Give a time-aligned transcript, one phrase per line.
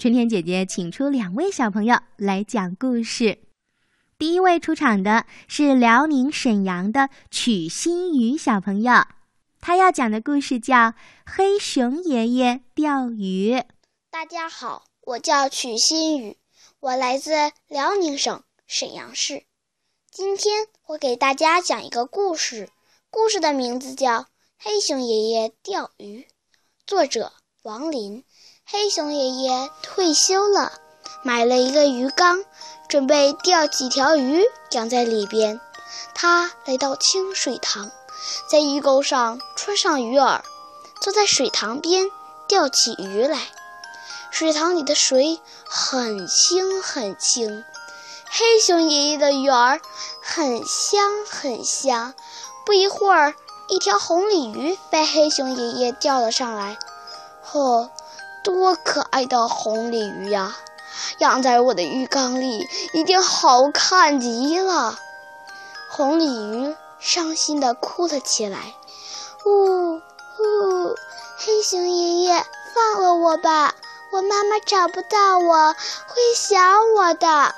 [0.00, 3.36] 春天姐姐请出两位小朋友来讲故事。
[4.16, 9.04] 第一位出场的是辽宁沈阳的曲新宇小朋友，
[9.60, 10.74] 他要讲的故事叫
[11.26, 13.52] 《黑熊爷爷钓鱼》。
[14.10, 16.38] 大家好，我叫曲新宇，
[16.80, 17.32] 我来自
[17.68, 19.42] 辽宁省沈阳市。
[20.10, 22.70] 今天我给大家讲一个故事，
[23.10, 24.20] 故事的名字叫
[24.56, 26.22] 《黑熊爷爷钓鱼》，
[26.86, 28.24] 作者王林。
[28.72, 30.70] 黑熊爷爷退休了，
[31.24, 32.44] 买了一个鱼缸，
[32.88, 35.60] 准备钓几条鱼养在里边。
[36.14, 37.90] 他来到清水塘，
[38.48, 40.42] 在鱼钩上穿上鱼饵，
[41.00, 42.06] 坐在水塘边
[42.46, 43.40] 钓起鱼来。
[44.30, 47.64] 水塘里的水很清很清。
[48.30, 49.80] 黑熊爷爷的鱼儿
[50.22, 52.14] 很香很香，
[52.64, 53.34] 不一会儿，
[53.66, 56.78] 一条红鲤鱼被黑熊爷爷钓了上来。
[57.42, 57.90] 呵，
[58.42, 60.56] 多可爱的红鲤鱼呀！
[61.18, 64.98] 养在我的鱼缸里，一定好看极了。
[65.90, 68.58] 红鲤鱼伤心地哭了起来。
[69.44, 70.00] 呜呜，
[71.36, 73.74] 黑熊爷爷，放了我吧！
[74.12, 76.58] 我妈妈找不到我，会想
[76.96, 77.54] 我的。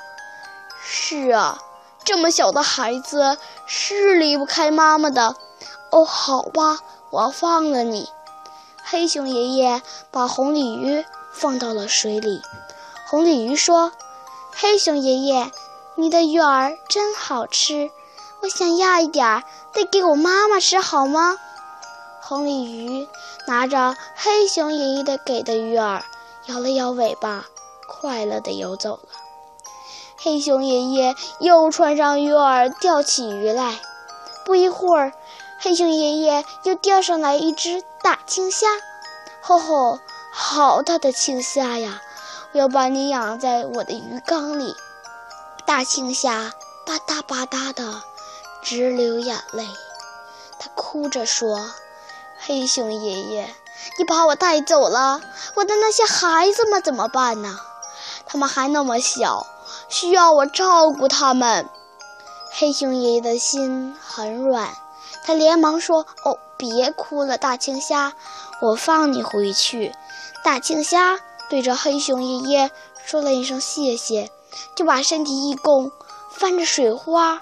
[0.81, 1.59] 是啊，
[2.03, 5.35] 这么小的孩子是离不开妈妈的。
[5.89, 8.09] 哦，好吧，我放了你。
[8.83, 9.81] 黑熊爷爷
[10.11, 12.41] 把红鲤鱼放到了水里。
[13.07, 13.91] 红鲤鱼说
[14.55, 15.51] ：“黑熊爷爷，
[15.95, 17.89] 你的鱼儿真好吃，
[18.41, 21.37] 我想要一点儿，带给我妈妈吃好吗？”
[22.21, 23.07] 红鲤鱼
[23.47, 26.01] 拿着黑熊爷爷的给的鱼饵，
[26.47, 27.45] 摇了摇尾巴，
[27.87, 29.09] 快乐地游走了。
[30.17, 33.79] 黑熊爷爷又穿上鱼饵，钓起鱼来。
[34.45, 35.13] 不一会儿，
[35.63, 38.67] 黑熊爷爷又钓上来一只大青虾。
[39.39, 39.97] 吼吼，
[40.29, 42.01] 好大的青虾呀！
[42.51, 44.75] 我要把你养在我的鱼缸里。
[45.65, 46.51] 大青虾
[46.85, 48.01] 吧嗒吧嗒的
[48.61, 49.65] 直流眼泪，
[50.59, 51.71] 他哭着说
[52.45, 53.55] ：“黑熊爷爷，
[53.97, 55.21] 你把我带走了，
[55.55, 57.57] 我的那些孩子们怎么办呢？
[58.25, 59.47] 他们还那么小。”
[59.87, 61.69] 需要我照顾他们。
[62.51, 64.75] 黑熊爷爷的心很软，
[65.23, 68.13] 他连忙说：“哦，别哭了，大青虾，
[68.61, 69.93] 我放你回去。”
[70.43, 71.19] 大青虾
[71.49, 72.71] 对着黑熊爷爷
[73.05, 74.31] 说了一声谢谢，
[74.75, 75.91] 就把身体一弓，
[76.31, 77.41] 翻着水花，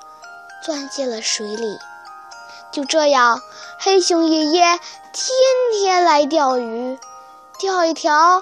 [0.63, 1.77] 钻进了水里。
[2.71, 3.41] 就这样，
[3.79, 5.35] 黑熊爷爷天
[5.79, 6.97] 天来钓鱼，
[7.59, 8.41] 钓一条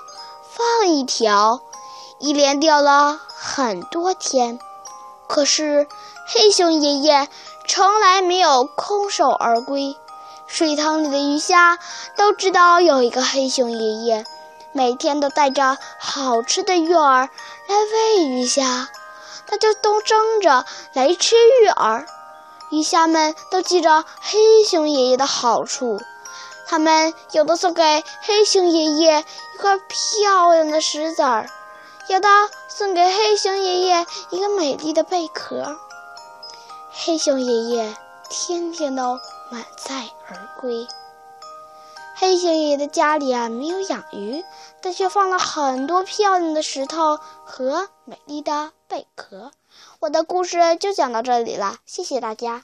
[0.52, 1.62] 放一条，
[2.20, 3.20] 一连钓了。
[3.42, 4.60] 很多天，
[5.30, 5.88] 可是
[6.28, 7.28] 黑熊爷爷
[7.68, 9.96] 从来没有空手而归。
[10.48, 11.78] 水塘里的鱼虾
[12.18, 14.26] 都知道有一个黑熊爷爷，
[14.72, 17.30] 每天都带着好吃的鱼饵
[17.68, 18.90] 来喂鱼虾，
[19.46, 22.06] 他就都争着来吃鱼饵。
[22.72, 26.02] 鱼虾们都记着黑熊爷爷的好处，
[26.68, 31.48] 他们有的送给黑熊爷爷一块漂亮的石子儿。
[32.10, 32.28] 小刀
[32.68, 35.78] 送给黑熊爷爷一个美丽的贝壳。
[36.92, 37.96] 黑熊爷爷
[38.32, 39.20] 天天都
[39.52, 40.88] 满载而归。
[42.16, 44.44] 黑熊爷爷的家里啊没有养鱼，
[44.82, 49.52] 但却放了很多漂亮的石头和美丽的贝壳。
[50.00, 52.64] 我的故事就讲到这里了，谢谢大家。